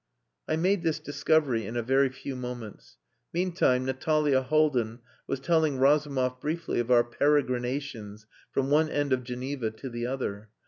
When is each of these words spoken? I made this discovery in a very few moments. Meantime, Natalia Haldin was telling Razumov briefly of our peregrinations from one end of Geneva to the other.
I 0.47 0.55
made 0.55 0.81
this 0.81 0.97
discovery 0.97 1.67
in 1.67 1.77
a 1.77 1.83
very 1.83 2.09
few 2.09 2.35
moments. 2.35 2.97
Meantime, 3.33 3.85
Natalia 3.85 4.41
Haldin 4.41 4.97
was 5.27 5.39
telling 5.39 5.77
Razumov 5.77 6.41
briefly 6.41 6.79
of 6.79 6.89
our 6.89 7.03
peregrinations 7.03 8.25
from 8.51 8.71
one 8.71 8.89
end 8.89 9.13
of 9.13 9.23
Geneva 9.23 9.69
to 9.69 9.89
the 9.91 10.07
other. 10.07 10.49